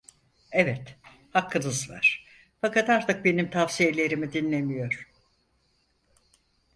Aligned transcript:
Evet, 0.51 0.97
hakkınız 1.33 1.89
var, 1.89 2.25
fakat 2.61 2.89
artık 2.89 3.25
benim 3.25 3.49
tavsiyelerimi 3.49 4.33
dinlemiyor. 4.33 5.09